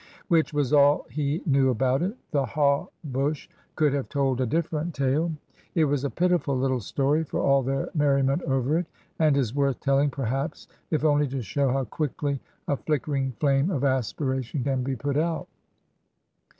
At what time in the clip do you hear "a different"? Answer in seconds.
4.41-4.95